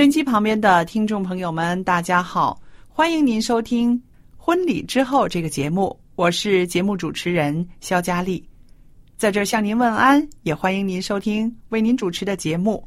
[0.00, 3.94] 收音机旁边的听众朋友们，大家好，欢迎您收听
[4.34, 8.42] 《婚礼之后》这个节目，我是节目主持人肖佳丽。
[9.18, 12.82] 在这向您问安，也欢迎您收听为您主持的节目。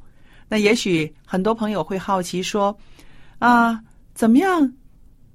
[0.49, 2.75] 那也许很多朋友会好奇说
[3.37, 3.79] ：“啊，
[4.15, 4.73] 怎么样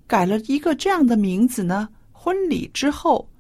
[0.05, 3.31] 改了一个这样的名字呢？”婚礼之后，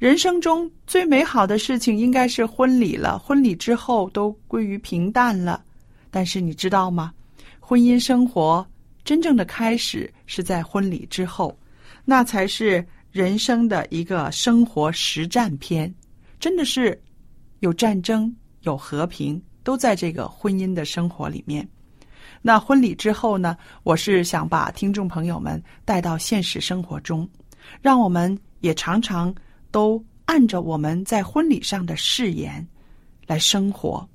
[0.00, 3.16] 人生中最美好的事情应该是婚礼了。
[3.16, 5.62] 婚礼之后都归于平淡了。
[6.10, 7.12] 但是你知道吗？
[7.68, 8.64] 婚姻生活
[9.02, 11.58] 真正的开始是在婚礼之后，
[12.04, 15.92] 那才是人生的一个生活实战篇。
[16.38, 16.96] 真的是
[17.58, 21.68] 有战争、有和平，都在这个婚姻的生活里面。
[22.40, 23.56] 那婚礼之后呢？
[23.82, 27.28] 我是想把听众朋友们带到现实生活中，
[27.82, 29.34] 让我们也常常
[29.72, 32.64] 都按着我们在婚礼上的誓言
[33.26, 34.08] 来生活，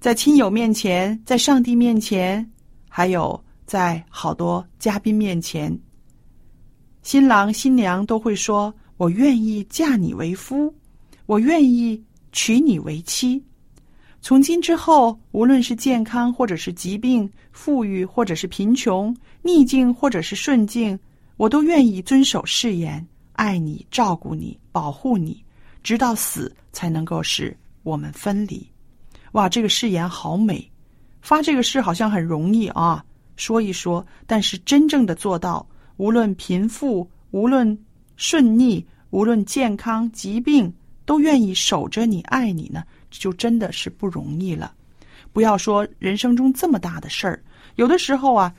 [0.00, 2.48] 在亲友面前，在上帝面前，
[2.88, 5.76] 还有在好多嘉宾面前，
[7.02, 8.74] 新郎新娘都会说。
[8.98, 10.74] 我愿意嫁你为夫，
[11.26, 12.02] 我愿意
[12.32, 13.44] 娶你为妻。
[14.22, 20.98] 从今之后，无论是健康或者是疾病，富裕或者是贫穷，逆境或者是顺境，
[21.36, 25.44] 我都愿意遵守誓言，爱你、照顾你、保护你，
[25.82, 28.66] 直到死才能够使我们分离。
[29.36, 30.66] 哇，这个誓言好美！
[31.20, 33.04] 发这个誓好像很容易啊，
[33.36, 37.78] 说一说，但是真正的做到，无论贫富，无论。
[38.18, 40.72] 顺逆，无论健康疾病，
[41.04, 44.72] 都愿意守着你、爱你呢，就真的是不容易了。
[45.34, 47.44] 不要说人生中这么大的事儿，
[47.74, 48.50] 有的时候啊，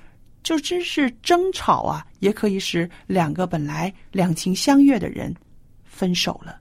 [0.44, 5.34] 就真是争吵啊，也可以使两个本来两情相悦的人
[5.84, 6.60] 分手了。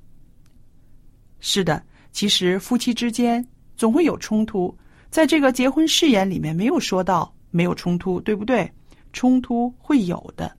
[1.39, 1.83] 是的，
[2.13, 4.77] 其实夫妻之间总会有冲突，
[5.11, 8.71] 在这个结婚誓言里面没有说到没有冲突，对不对？
[9.13, 10.55] 冲突会有的。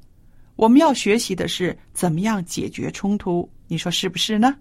[0.56, 4.56] 我们要学习的是怎么样解决冲突，你说是不是呢？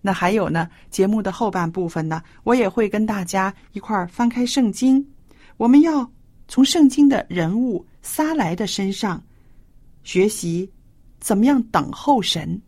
[0.00, 0.68] 那还有呢？
[0.88, 5.06] 节目的后半部分呢，我也会跟大家一块儿翻开圣经，
[5.56, 6.10] 我们要
[6.48, 9.22] 从圣经的人物撒来的身上
[10.02, 10.68] 学习
[11.20, 12.60] 怎么样等候神。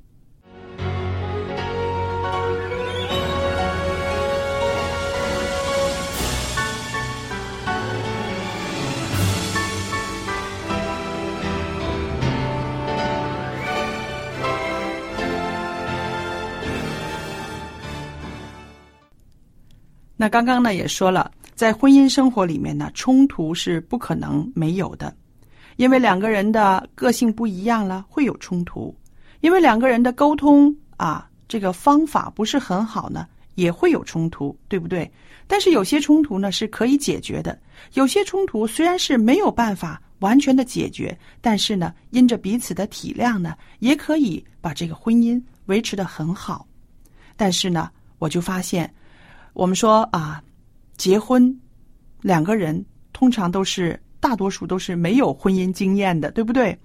[20.23, 25.13] 那刚刚呢也说了，在婚姻生活里面呢，冲突是不可能没有的，
[25.75, 28.95] 因为两个人的个性不一样了，会有冲突；
[29.41, 33.27] 因为两个人的沟通啊，这个方法不是很好呢，
[33.57, 35.11] 也会有冲突，对不对？
[35.49, 37.59] 但是有些冲突呢是可以解决的，
[37.95, 46.65] 有些冲突虽然是没有办法完全的解决，但是呢，因着彼此的体谅呢，也可以把这个婚姻维持的很好。
[47.37, 47.91] 但是呢，
[48.21, 48.89] 我就发现，
[49.53, 50.43] 我们说啊，
[50.97, 51.61] 结婚
[52.21, 56.77] 两个人通常都是大多数都是没有婚姻经验的，对不对？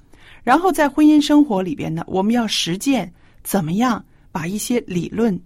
[0.44, 3.12] 然后在婚姻生活里边呢，我们要实践
[3.44, 5.40] 怎么样把一些理论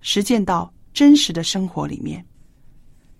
[0.00, 2.24] 实践到真实的生活里面。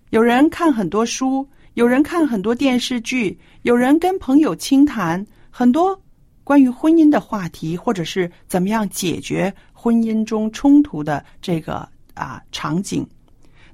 [0.09, 5.99] 有人看很多书，有人看很多电视剧，有人跟朋友倾谈很多
[6.43, 13.07] 关于婚姻的话题，或者是怎么样解决婚姻中冲突的这个啊场景。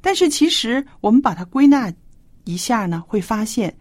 [0.02, 1.92] 但是其实我们把它归纳
[2.46, 3.76] 一下呢，会发现，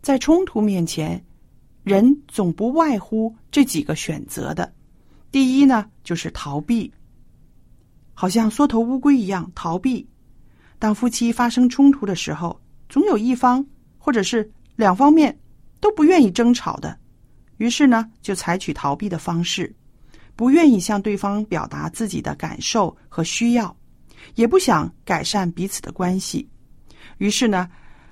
[0.00, 1.22] 在冲突面前。
[1.82, 4.72] 人总不外乎这几个选择的，
[5.30, 6.90] 第一呢就是逃避，
[8.14, 10.08] 好像缩头乌龟一样逃避。
[10.78, 12.58] 当夫妻发生冲突的时候，
[12.88, 13.62] 总有一方
[13.98, 15.38] 或者是两方面
[15.78, 16.98] 都不愿意争吵的，
[17.58, 19.70] 于是呢就采取逃避的方式，
[20.34, 23.76] 不愿意向对方表达自己的感受和需要，
[24.34, 26.48] 也不想改善彼此的关系，
[27.18, 27.68] 于是呢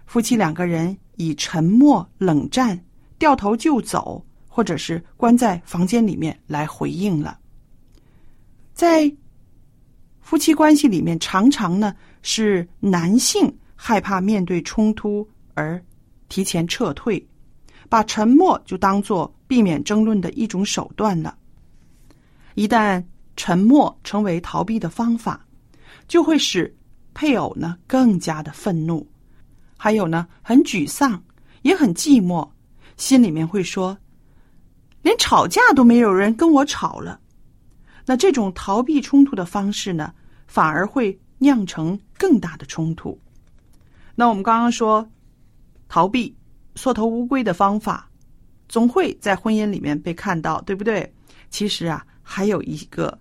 [0.06, 2.78] 夫妻两个人以沉默冷战。
[3.18, 7.38] 掉头就走，或者是关在房间里面来回应了。
[8.74, 9.08] 在
[10.20, 15.24] 夫妻关系里面，常常呢是男性害怕面对冲突
[15.54, 15.80] 而
[16.28, 17.24] 提前撤退，
[17.88, 21.38] 把沉默就当做避免争论的一种手段了。
[22.56, 23.00] 一旦
[23.36, 25.46] 沉默成为逃避的方法，
[26.12, 26.70] 就会使
[27.14, 29.08] 配偶呢更加的愤怒，
[29.78, 31.18] 还有呢很沮丧，
[31.62, 32.46] 也很寂寞。
[32.98, 33.96] 心里面会说，
[35.00, 37.18] 连吵架都没有人跟我吵了，
[38.04, 40.12] 那这种逃避冲突的方式呢，
[40.46, 43.18] 反而会酿成更大的冲突。
[44.14, 45.10] 那我们刚刚说，
[45.88, 46.36] 逃避
[46.74, 48.06] 缩头乌龟的方法，
[48.68, 51.10] 总会在婚姻里面被看到，对不对？
[51.48, 53.18] 其实啊，还有一个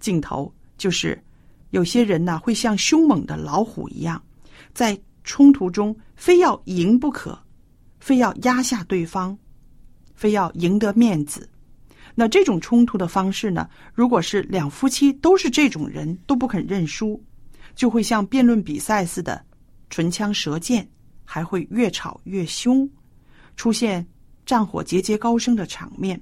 [0.00, 1.22] 镜头，就是
[1.70, 4.22] 有些人呢，会像凶猛的老虎一样，
[4.72, 7.38] 在冲突中非要赢不可。
[7.98, 9.36] 非要压下对方，
[10.14, 11.48] 非要赢得面子，
[12.14, 13.68] 那这种冲突的方式呢？
[13.92, 17.20] 如果是两夫妻都是这种人，都不肯认输，
[17.74, 19.44] 就会像辩论比赛似的，
[19.90, 20.88] 唇枪舌剑，
[21.24, 22.88] 还会越吵越凶，
[23.56, 24.06] 出现
[24.44, 26.20] 战火节节高升的场面。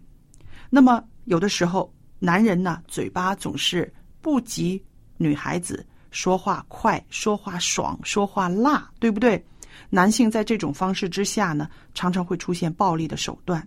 [0.70, 3.92] 那么有的时候，男人呢，嘴巴总是
[4.22, 4.82] 不及
[5.16, 9.44] 女孩子说话快、说话爽、说话辣，对不对？
[9.90, 13.60] 男性在这种方式之下呢，常常会出现暴力的手段；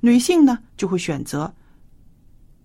[0.00, 1.52] 女性呢，就会选择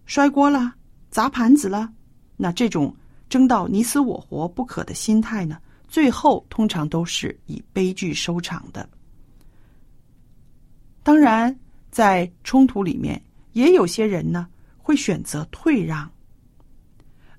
[0.06, 0.74] 摔锅了、
[1.10, 1.92] 砸盘子了。
[2.38, 2.96] 那这种
[3.30, 5.58] 争到你死我活不可的心态呢，
[5.88, 8.88] 最后通常都是以悲剧收场的。
[11.02, 11.56] 当然，
[11.90, 13.22] 在冲突里面，
[13.54, 14.48] 也有些人呢
[14.78, 16.10] 会选择退让。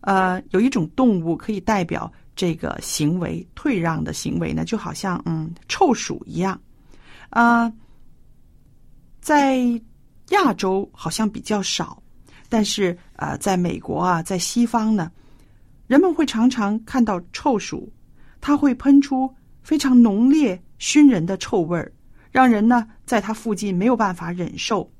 [0.04, 2.10] 呃，有一种动物可以代表。
[2.36, 6.60] 这个行为退让的行为呢，就好像嗯臭鼠一样，
[7.30, 7.72] 啊，
[9.20, 9.58] 在
[10.30, 12.02] 亚洲好像比较少，
[12.48, 15.12] 但是呃，在美国啊，在西方呢，
[15.86, 17.88] 人们会常常看到臭鼠，
[18.40, 21.92] 它会喷出非常浓烈熏人的臭味儿，
[22.32, 24.90] 让人呢在它附近没有办法忍受。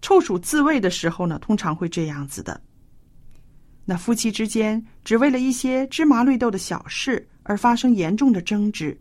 [0.00, 2.60] 臭鼠自卫的时候呢，通常会这样子的。
[3.90, 8.94] 那夫妻之间只为了一些芝麻绿豆的小事而发生严重的争执，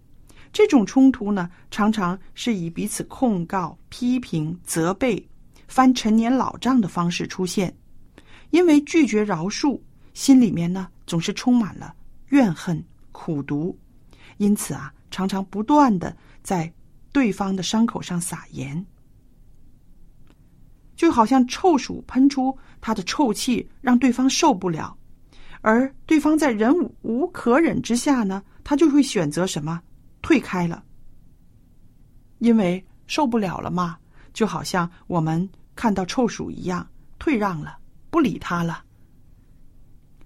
[0.53, 5.22] 这种冲突呢，常常是以彼此控告、批评、责备、
[5.67, 7.75] 翻陈年老账的方式出现。
[8.51, 9.77] 因为拒绝饶恕，
[10.13, 11.94] 心里面呢总是充满了
[12.29, 13.77] 怨恨、苦毒，
[14.38, 16.72] 因此啊，常常不断的在
[17.12, 18.86] 对方的伤口上撒盐。
[20.98, 24.98] 就好像臭鼠喷出它的臭气，让对方受不了，
[25.62, 26.74] 而对方在忍
[27.04, 29.80] 无可忍之下呢，他就会选择什么
[30.24, 30.84] 退开了，
[32.39, 33.98] 因为受不了了嘛。
[34.34, 36.88] 就好像我们看到臭鼠一样，
[37.18, 37.77] 退让了，
[38.10, 38.84] 不理他了。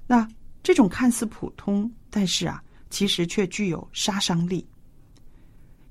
[0.07, 0.27] 那
[0.63, 4.65] 这种看似普通，但是啊，其实却具有杀伤力，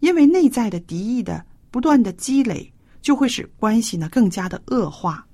[0.00, 2.72] 因为内在的敌意的不断的积累。
[3.00, 5.26] 就会使关系呢更加的恶化。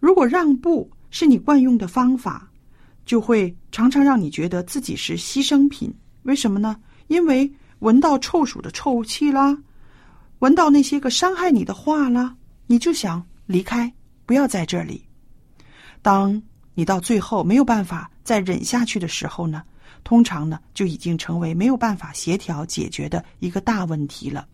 [0.00, 2.48] 如果让步是你惯用的方法，
[3.04, 5.92] 就会常常让你觉得自己是牺牲品。
[6.22, 6.76] 为什么呢？
[7.06, 9.56] 因为闻到臭鼠的臭气啦，
[10.40, 12.36] 闻到那些个伤害你的话啦，
[12.66, 13.92] 你就想离开，
[14.26, 15.02] 不要在这里。
[16.02, 16.40] 当
[16.74, 19.62] 你到最后没有办法再忍下去的时候呢，
[20.04, 24.46] 通常呢就已经成为没有办法协调解决的一个大问题了。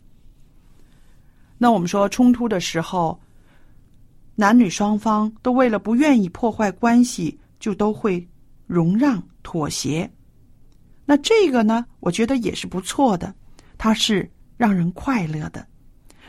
[1.65, 3.19] 那我们说冲突的时候，
[4.35, 8.29] 男女双方都为了不愿意破坏关系，就都会
[8.67, 10.11] 容让、妥协。
[11.07, 13.35] 那这个呢，我觉得也是不错的，
[13.79, 15.67] 它是让人快乐的。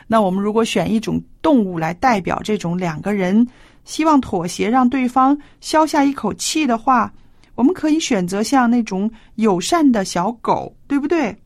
[0.08, 3.46] 那我们如果选一种动物来代表这种两个人
[3.84, 7.13] 希望妥协，让对方消下一口气的话，
[7.56, 11.38] 我们可以选择像那种友善的小狗，对不对？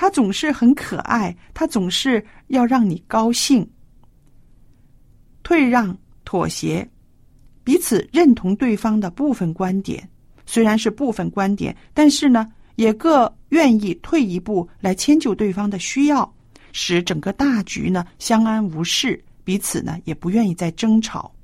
[0.00, 3.68] 他总是很可爱，他总是要让你高兴。
[5.42, 6.88] 退让、妥协，
[7.64, 10.08] 彼此认同对方的部分观点，
[10.46, 12.48] 虽然是部分观点，但是呢。
[12.78, 16.32] 也各愿意退一步来迁就对方的需要，
[16.70, 21.34] 使整个大局呢相安无事，彼此呢也不愿意再争吵。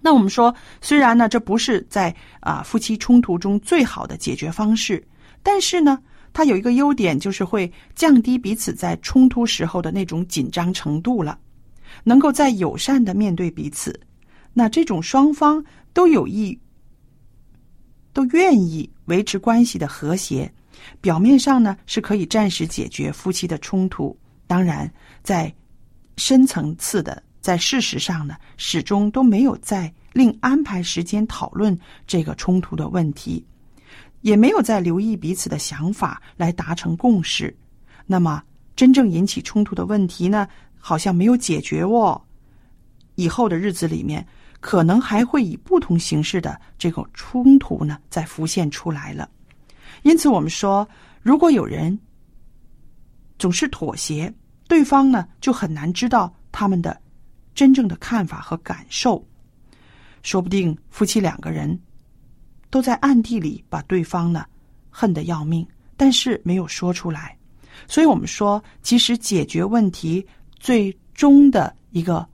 [0.00, 5.04] 那我们说，虽然呢这不是在啊夫妻冲突中最好的解决方式，
[5.42, 5.98] 但是呢
[6.32, 11.38] 它有一个优点，就是会降低彼此在冲突时候的那种紧张程度了，
[12.04, 13.98] 能够在友善的面对彼此。
[14.52, 16.58] 那这种双方都有意。
[18.14, 20.52] 都愿意维持关系的和谐，
[21.00, 24.14] 表面上呢是可以暂时解决夫妻的冲突。
[24.46, 25.50] 当然，在
[26.18, 31.74] 深层次的，在事实上呢，始终都没有在另安排时间讨论
[32.06, 33.42] 这个冲突的问题，
[34.22, 37.54] 也没有在留意彼此的想法来达成共识。
[38.06, 38.42] 那么，
[38.74, 40.48] 真正引起冲突的问题呢，
[40.78, 42.20] 好像没有解决哦。
[43.14, 44.26] 以后的日子里面。
[44.62, 49.28] 可能还会以不同形式的这个冲突呢，再浮现出来了。
[50.04, 50.88] 因此，我们说，
[51.20, 51.98] 如果有人
[53.40, 54.32] 总是妥协，
[54.68, 56.96] 对方呢就很难知道他们的
[57.56, 59.26] 真正的看法和感受。
[60.22, 61.76] 说不定夫妻两个人
[62.72, 64.44] 都在暗地里把对方呢
[64.90, 65.64] 恨得要命，
[65.96, 67.38] 但是没有说出来。
[67.86, 70.26] 所以我们说，其实解决问题
[70.58, 72.26] 最终的一个。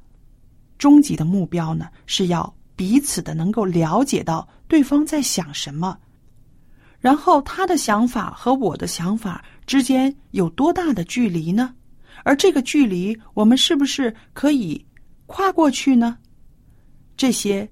[0.78, 5.99] 终极的目标呢，是要彼此的能够了解到对方在想什么，
[7.00, 11.75] 然后他的想法和我的想法之间有多大的距离呢？
[12.23, 14.87] 而这个距离，我们是不是可以
[15.26, 16.16] 跨过去呢？
[17.16, 17.68] 这些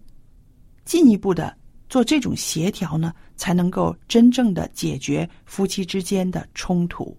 [0.85, 1.57] 进一步的
[1.97, 7.17] 做这种协调呢，才能够真正的解决夫妻之间的冲突。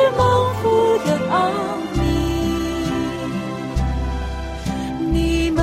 [0.00, 1.36] 是猛虎的奥
[1.92, 2.00] 秘
[5.12, 5.62] 你们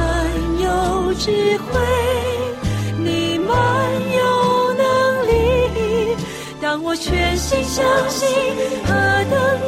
[0.59, 1.79] 有智慧
[2.99, 3.47] 你们
[4.15, 6.15] 有能力
[6.61, 8.29] 当我全心相信
[8.85, 8.93] 和
[9.31, 9.67] 等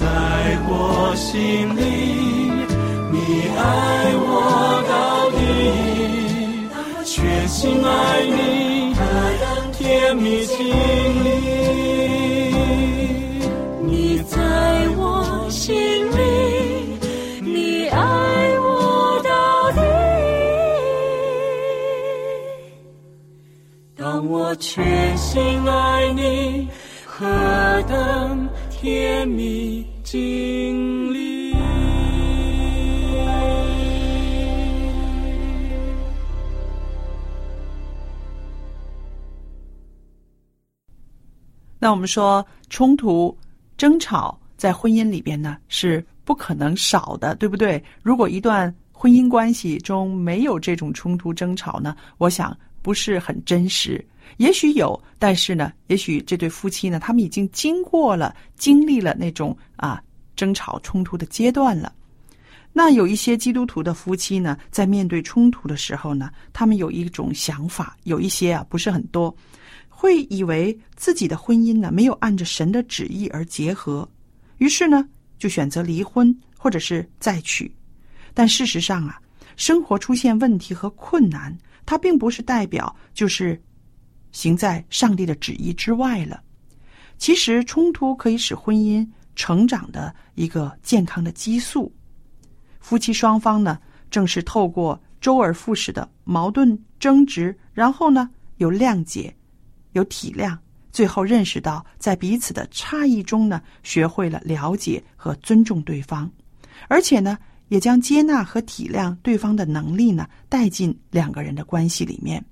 [0.00, 0.06] 在
[0.66, 1.80] 我心里，
[3.12, 3.16] 你
[3.54, 3.60] 爱
[4.16, 5.38] 我到底，
[7.04, 8.94] 全心爱你，
[9.76, 10.56] 甜蜜经
[11.22, 11.28] 历。
[13.84, 14.38] 你在
[14.96, 15.68] 我心
[16.16, 16.18] 里，
[17.42, 17.98] 你爱
[18.58, 19.80] 我到底。
[23.98, 25.38] 当我全心
[25.68, 26.70] 爱你，
[27.04, 27.26] 何
[27.86, 28.48] 等
[28.80, 31.54] 甜蜜经历！
[41.78, 43.36] 那我们说，冲突、
[43.76, 47.84] 争吵在婚姻里边呢是不可能少的，对不对？
[48.02, 54.04] 如果一段婚姻关系中没有这种冲突、争吵呢，我想不是很真实。
[54.36, 60.02] 也许有，但是呢，也许这对夫妻呢，他们已经经过了、经历了那种啊
[60.36, 61.92] 争吵、冲突的阶段了。
[62.72, 69.36] 那有一些基督徒的夫妻呢，在面对冲突的时候呢，他们有一种想法，有一些啊不是很多，
[69.88, 74.08] 会以为自己的婚姻呢没有按着神的旨意而结合，
[74.58, 75.04] 于是呢
[75.36, 77.70] 就选择离婚或者是再娶。
[78.32, 79.20] 但事实上啊，
[79.56, 81.54] 生活出现问题和困难，
[81.90, 83.60] 它并不是代表就是
[84.30, 86.40] 行在上帝的旨意之外了。
[87.18, 91.92] 其实冲突可以使婚姻成长的一个健康的激素。
[92.78, 93.76] 夫妻双方呢，
[94.08, 99.34] 正是透过周而复始的矛盾争执，然后呢有谅解，
[99.90, 100.56] 有体谅，
[100.92, 106.30] 最后认识到在彼此的差异中呢，学会了了解和尊重对方，
[106.86, 107.36] 而且呢，
[107.70, 112.44] 也将接纳和体谅对方的能力呢带进两个人的关系里面。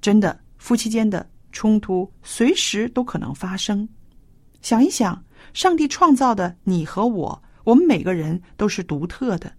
[0.00, 3.86] 真的，夫妻间的冲突随时都可能发生。
[4.62, 7.40] 想一想，上帝创造的你和我。
[7.64, 9.52] 我们每个人都是独特的，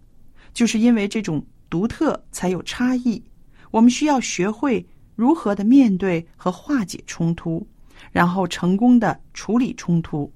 [0.53, 3.23] 就是因为这种独特才有差异。
[3.71, 7.65] 我们需要学会如何的面对和化解冲突，
[8.11, 10.31] 然后成功的处理冲突，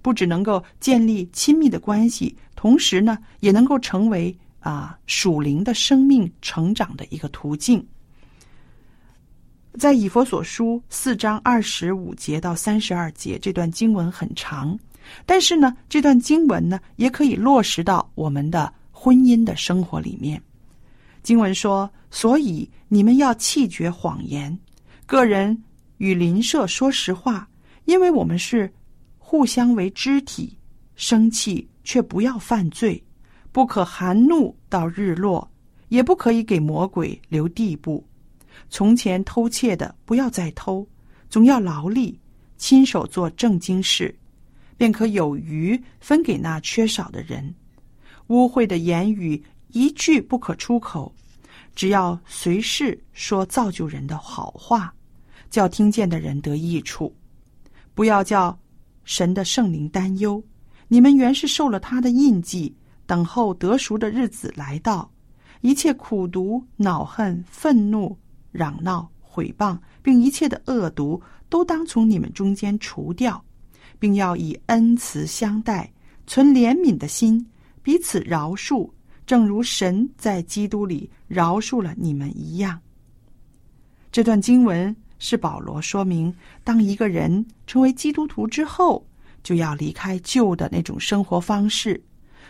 [0.00, 7.84] 不只能够建立亲密的关系，同时呢，也能够成为啊属灵的生命成长的一个途径。
[9.78, 14.78] 在以佛所书四章二十五节到三十二节这段经文很长。
[15.26, 20.40] 但是呢，这段经文呢，也可以落实到我们的婚姻的生活里面。
[21.24, 24.56] 经文说：“所以你们要弃绝谎言，
[25.04, 25.60] 个人
[25.98, 27.48] 与邻舍说实话，
[27.86, 28.72] 因为我们是
[29.32, 30.54] 互相为肢体。
[30.94, 33.02] 生气却不要犯罪，
[33.50, 35.50] 不可含怒到日落，
[35.88, 38.06] 也不可以给魔鬼留地步。
[38.68, 40.86] 从前偷窃的不要再偷，
[41.30, 42.20] 总要劳力，
[42.58, 44.14] 亲手做正经事。”
[44.76, 47.54] 便可有余分给那缺少的人。
[48.26, 51.10] 污秽的言语一句不可出口，
[51.74, 54.92] 只要随时说造就人的好话，
[55.48, 57.14] 叫听见的人得益处。
[57.94, 58.58] 不要叫
[59.04, 60.42] 神的圣灵担忧。
[60.88, 62.74] 你们原是受了他的印记，
[63.06, 65.10] 等候得赎的日子来到。
[65.60, 68.16] 一切苦毒、恼恨、愤怒、
[68.50, 73.42] 嚷闹、毁谤，并一切的恶毒，都当从你们中间除掉。
[73.98, 75.88] 并要以恩慈相待，
[76.26, 77.46] 存怜悯的心，
[77.84, 78.90] 彼此饶恕，
[79.24, 82.80] 正如神在基督里饶恕了你们一样。
[84.10, 89.06] 这段经文是保罗说明，当一个人成为基督徒之后，
[89.44, 92.02] 就要离开旧的那种生活方式，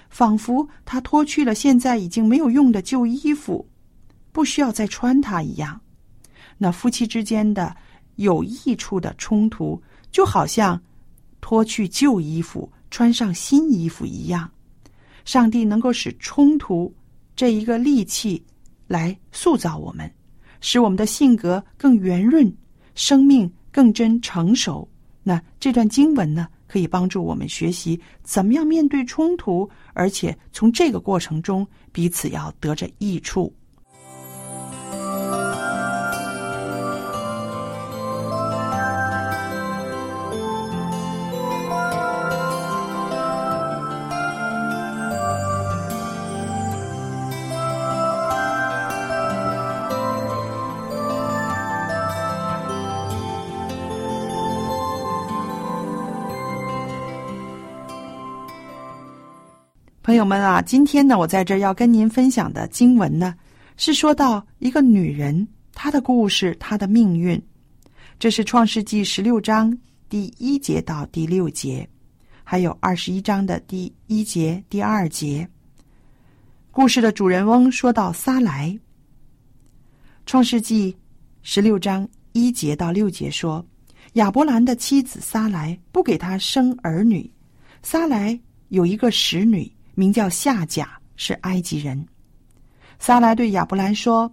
[0.08, 3.68] 仿佛他脱去了现在已经没有用的旧衣服，
[4.32, 5.78] 不需要再穿它一样。
[6.56, 7.76] 那夫妻之间的
[8.16, 9.80] 有益处的冲突，
[10.11, 10.80] 就好像。
[11.44, 14.48] 脱去旧衣服，穿上新衣服一样，
[15.24, 16.94] 上帝能够使冲突
[17.35, 18.40] 这一个利器
[18.87, 20.08] 来塑造我们，
[20.62, 22.51] 使我们的性格更圆润，
[22.94, 24.88] 生命更真成熟。
[25.22, 33.53] 那这段经文呢，可以帮助我们学习怎么样面对冲突，而且从这个过程中彼此要得着益处。
[60.12, 63.35] 朋友们啊，今天呢，我在这儿要跟您分享的经文呢，
[63.79, 67.42] 是说到一个女人她的故事，她的命运。
[68.18, 69.75] 这是创世纪十六章
[70.11, 71.88] 第一节到第六节，
[72.44, 75.48] 还有二十一章的第一节、第二节。
[76.70, 78.79] 故事的主人翁说到撒来。
[80.27, 80.94] 创世纪
[81.40, 83.64] 十六章一节到六节说，
[84.12, 87.33] 亚伯兰的妻子撒来不给他生儿女，
[87.83, 89.72] 撒来有一个使女。
[89.94, 92.07] 名叫夏甲，是埃及人。
[92.98, 94.33] 撒来对亚伯兰说：“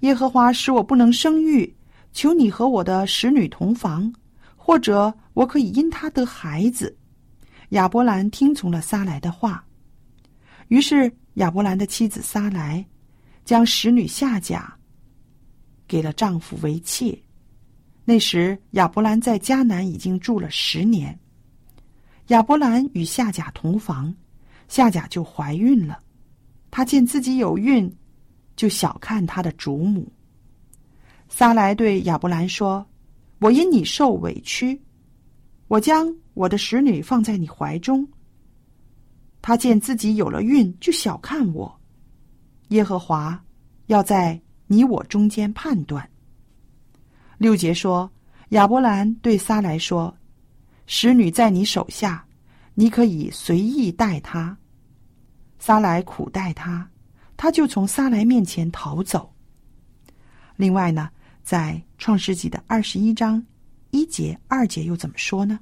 [0.00, 1.72] 耶和华使我不能生育，
[2.12, 4.12] 求你和我的使女同房，
[4.56, 6.96] 或者我可以因他得孩子。”
[7.70, 9.64] 亚伯兰听从了撒来的话。
[10.68, 12.84] 于是亚伯兰的妻子撒来
[13.44, 14.72] 将使女夏甲
[15.88, 17.16] 给了丈夫为妾。
[18.04, 21.16] 那时亚伯兰在迦南已经住了十年。
[22.28, 24.14] 亚伯兰与夏甲同房。
[24.70, 25.98] 夏甲就怀孕了，
[26.70, 27.92] 她见自己有孕，
[28.54, 30.10] 就小看她的主母。
[31.28, 32.86] 撒来对亚伯兰说
[33.40, 34.80] ：“我因你受委屈，
[35.66, 38.08] 我将我的使女放在你怀中。
[39.42, 41.80] 她见自己有了孕，就小看我。
[42.68, 43.44] 耶和华
[43.86, 46.08] 要在你我中间判断。”
[47.38, 48.08] 六节说
[48.50, 50.16] ：“亚伯兰对撒来说，
[50.86, 52.24] 使女在你手下，
[52.74, 54.56] 你可以随意待她。”
[55.60, 56.90] 撒来苦待他，
[57.36, 59.32] 他就从撒来面前逃走。
[60.56, 61.08] 另外呢，
[61.44, 63.40] 在创世纪的二十一章
[63.90, 65.60] 一节、二节又怎么说呢？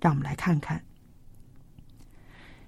[0.00, 0.82] 让我们来看看。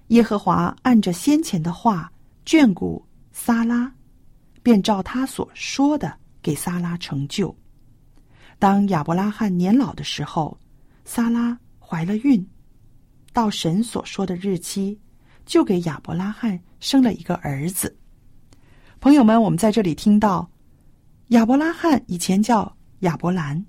[0.07, 2.11] 耶和华按着先前的话
[2.45, 3.91] 眷顾撒拉，
[4.61, 7.55] 便照他所说的给撒拉成就。
[8.59, 10.57] 当亚伯拉罕年老的时候，
[11.03, 12.47] 撒拉怀了孕，
[13.31, 14.99] 到神所说的日期。
[15.45, 17.95] 就给亚伯拉罕生了一个儿子。
[18.99, 20.49] 朋友们，我们在这里听到，
[21.29, 23.63] 亚伯拉罕以前叫亚伯兰，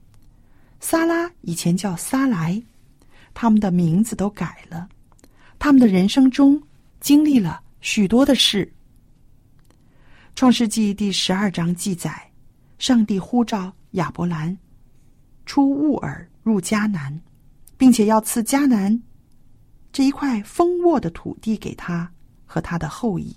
[0.81, 2.63] 撒拉以前叫撒来，
[3.33, 4.89] 他们的名字都改了。
[5.59, 6.63] 他们的人生中
[7.01, 8.71] 经历了许多的事。
[10.35, 12.31] 创世纪第十二章记载，
[12.79, 14.57] 上帝呼召亚伯兰
[15.47, 17.21] 出乌尔入迦南，
[17.77, 19.01] 并且要赐迦南。
[19.95, 22.11] 这一块丰沃的土地给他
[22.45, 23.33] 和他的后裔。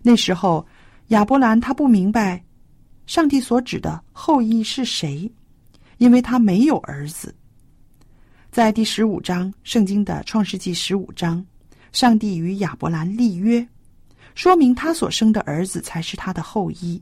[0.00, 0.66] 那时候，
[1.08, 2.42] 亚伯兰他不明白，
[3.04, 5.30] 上帝所指的后裔是谁，
[5.98, 7.36] 因为他没有儿子。
[8.50, 11.44] 在第十五章圣经的创世纪十五章，
[11.92, 13.68] 上帝与亚伯兰立约，
[14.34, 16.98] 说明他所生的儿子才是他的后裔。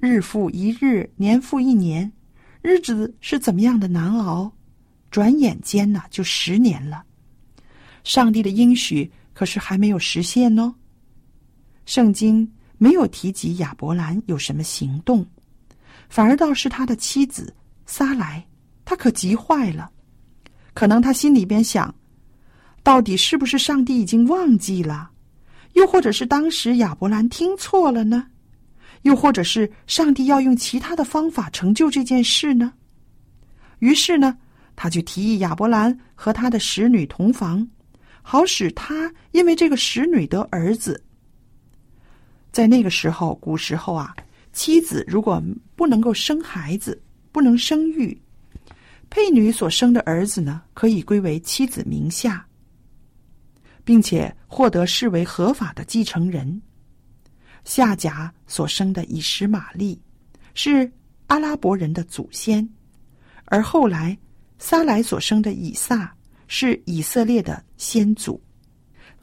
[0.00, 2.10] 日复一日，年复一年，
[2.60, 4.50] 日子是怎么样的难熬？
[5.12, 7.04] 转眼间呢，就十年了。
[8.04, 10.74] 上帝的应许可是还没有实现呢。
[11.86, 15.26] 圣经没有提及亚伯兰有什么行动，
[16.08, 18.46] 反而倒是他的妻子撒来，
[18.84, 19.90] 他可急坏了。
[20.72, 21.92] 可能他心里边想，
[22.82, 25.10] 到底是不是上帝已经忘记了？
[25.74, 28.26] 又或者是当时亚伯兰听错了呢？
[29.02, 32.72] 又或者是上帝要用其他的方法成就这件事呢？
[33.78, 34.36] 于是呢，
[34.76, 37.66] 他就提议亚伯兰和他的使女同房。
[38.22, 41.02] 好使他因为这个使女得儿子。
[42.52, 44.14] 在那个时候，古时候啊，
[44.52, 45.42] 妻子如果
[45.76, 47.00] 不能够生孩子，
[47.32, 48.20] 不能生育，
[49.08, 52.44] 配女所生的儿子呢，可以归为妻子名下，
[53.84, 56.60] 并且获得视为合法的继承人。
[57.64, 60.00] 夏甲所生的以实玛利
[60.54, 60.90] 是
[61.28, 62.68] 阿拉伯人的祖先，
[63.44, 64.16] 而后来
[64.58, 66.12] 撒来所生的以撒。
[66.52, 68.38] 是以色列的先祖。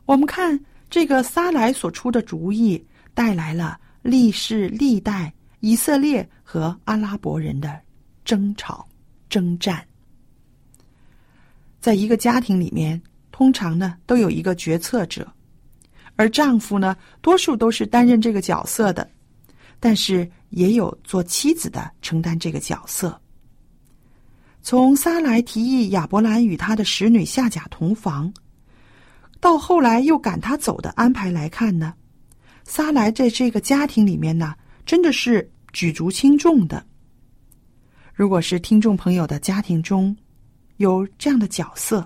[0.05, 0.57] 我们看
[0.89, 2.81] 这个撒来所出的主意，
[3.13, 7.77] 带来了历世历代以色列和阿拉伯人的
[8.23, 8.87] 争吵、
[9.27, 9.85] 征战。
[11.81, 15.29] 在一个家庭里面，通常呢都有一个决策者，
[16.15, 19.05] 而丈夫呢，多数都是担任这个角色的，
[19.81, 23.21] 但是也有做妻子的承担这个角色。
[24.69, 28.33] 从撒来提议亚伯兰与他的使女夏甲同房，
[29.39, 31.93] 到后来又赶他走的安排来看呢，
[32.65, 34.53] 撒来在这个家庭里面呢，
[34.85, 36.85] 真的是举足轻重的。
[38.13, 40.13] 如果是听众朋友的家庭中
[40.75, 42.05] 有这样的角色，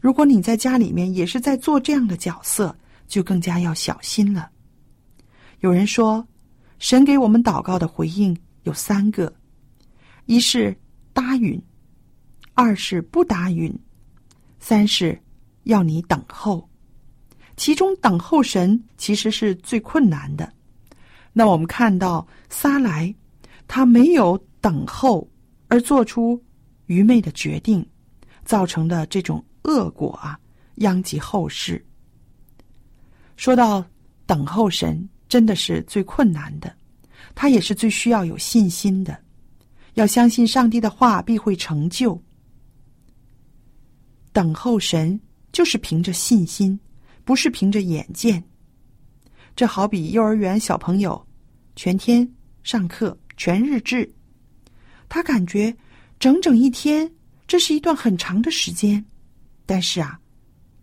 [0.00, 2.74] 如果你在家里面也是在做这样的角色，
[3.06, 4.48] 就更加要小心了。
[5.60, 6.26] 有人说，
[6.78, 9.30] 神给我们祷告的回应有三个：
[10.24, 10.74] 一是
[11.16, 11.58] 答允，
[12.52, 13.74] 二是不答允，
[14.60, 15.18] 三是
[15.62, 16.68] 要你等候。
[17.56, 20.52] 其中等候神其实是最困难的。
[21.32, 23.14] 那我们看到撒来，
[23.66, 25.26] 他没有等候
[25.68, 26.38] 而做出
[26.84, 27.84] 愚昧的决定，
[28.44, 30.38] 造成的这种恶果啊，
[30.74, 31.82] 殃及后世。
[33.38, 33.82] 说到
[34.26, 36.76] 等候神，真的是最困难的，
[37.34, 39.18] 他也是最需要有信心的，
[39.96, 42.20] 要相信上帝的话必会成就。
[44.32, 45.18] 等候神
[45.52, 46.78] 就是凭着信心，
[47.24, 48.42] 不是凭着眼见。
[49.54, 51.26] 这好比幼儿园小朋友
[51.74, 52.30] 全天
[52.62, 54.10] 上课全日制，
[55.08, 55.74] 他感觉
[56.18, 57.10] 整整一天，
[57.46, 59.02] 这是一段很长的时间，
[59.64, 60.20] 但是啊，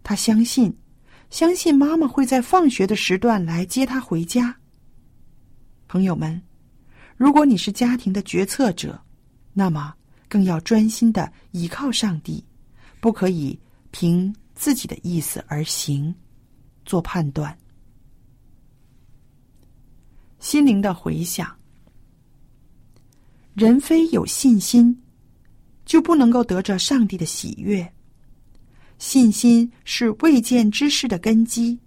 [0.04, 0.76] 他相信。
[1.30, 4.56] 相信妈妈会在放学的时段来接他回家。
[5.88, 6.40] 朋友们，
[7.16, 9.00] 如果你是家庭的决策者，
[9.54, 9.94] 那么
[10.28, 12.44] 更要专心的倚靠上帝，
[13.00, 13.58] 不可以
[13.92, 16.14] 凭自己的意思而行，
[16.86, 17.56] 做判断。
[20.40, 21.56] 心灵的回响，
[23.54, 25.02] 人非有信心，
[25.86, 27.94] 就不能够得着上帝的喜悦。
[28.98, 31.80] 信心是未见之事的根基。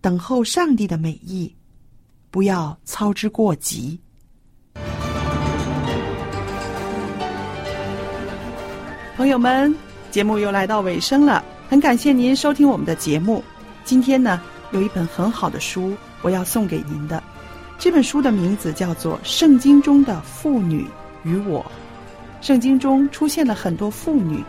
[0.00, 1.54] 等候上帝的美意，
[2.32, 4.00] 不要操之过急。
[9.18, 9.72] 朋友们，
[10.10, 13.44] 节目又来到尾声了，很感谢您收听我们的节目。
[13.84, 14.40] 今天呢，
[14.70, 17.22] 有一本很好的书，我要送给您的。
[17.78, 20.86] 这本书的名字叫做《圣经中的妇女
[21.24, 21.60] 与我》。
[22.40, 24.42] 圣经中出现了很多妇女。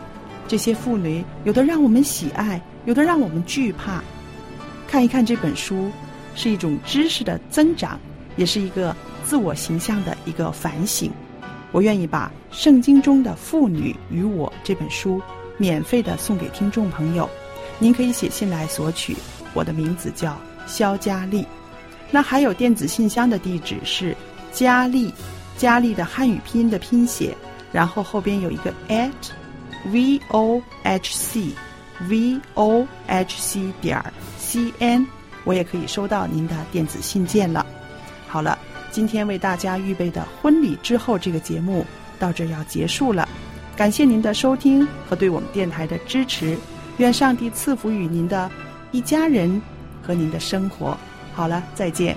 [0.48, 4.02] 这些妇女有的让我们喜爱，有的让我们惧怕。
[4.88, 5.90] 看一看这本书，
[6.34, 7.98] 是一种知识的增长，
[8.36, 8.94] 也是一个
[9.24, 11.10] 自我形象的一个反省。
[11.72, 15.20] 我愿意把《圣经中的妇女与我》这本书
[15.56, 17.28] 免费的送给听众朋友，
[17.78, 19.16] 您可以写信来索取。
[19.54, 21.46] 我的名字叫肖佳丽，
[22.10, 24.16] 那还有电子信箱的地址是
[24.52, 25.12] 佳丽，
[25.56, 27.36] 佳丽的汉语拼音的拼写，
[27.72, 29.10] 然后后边有一个 at。
[29.92, 31.50] v o h c
[32.08, 34.02] v o h c 点
[34.38, 35.06] c n，
[35.44, 37.64] 我也可以收到您的电子信件了。
[38.26, 38.58] 好了，
[38.90, 41.86] 今天为大家预备的婚礼之后这个节目
[42.18, 43.28] 到这要结束了，
[43.76, 46.56] 感谢您的收听和对我们电台的支持，
[46.96, 48.50] 愿上帝赐福于您的
[48.90, 49.60] 一家人
[50.02, 50.96] 和您的生活。
[51.32, 52.16] 好了，再见。